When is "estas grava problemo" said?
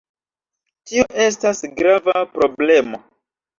1.27-3.05